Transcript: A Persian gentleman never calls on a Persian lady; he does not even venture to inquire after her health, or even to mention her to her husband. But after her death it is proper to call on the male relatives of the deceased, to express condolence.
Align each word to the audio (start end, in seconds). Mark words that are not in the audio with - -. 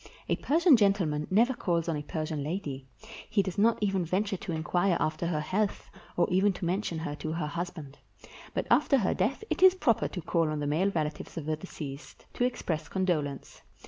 A 0.29 0.35
Persian 0.37 0.75
gentleman 0.77 1.27
never 1.29 1.53
calls 1.53 1.87
on 1.87 1.95
a 1.95 2.01
Persian 2.01 2.43
lady; 2.43 2.87
he 3.29 3.43
does 3.43 3.59
not 3.59 3.77
even 3.81 4.03
venture 4.03 4.35
to 4.37 4.51
inquire 4.51 4.97
after 4.99 5.27
her 5.27 5.41
health, 5.41 5.91
or 6.17 6.27
even 6.31 6.53
to 6.53 6.65
mention 6.65 6.97
her 6.97 7.13
to 7.17 7.33
her 7.33 7.45
husband. 7.45 7.99
But 8.55 8.65
after 8.71 8.97
her 8.97 9.13
death 9.13 9.43
it 9.51 9.61
is 9.61 9.75
proper 9.75 10.07
to 10.07 10.21
call 10.23 10.49
on 10.49 10.59
the 10.59 10.65
male 10.65 10.89
relatives 10.89 11.37
of 11.37 11.45
the 11.45 11.55
deceased, 11.55 12.25
to 12.33 12.43
express 12.43 12.87
condolence. 12.89 13.61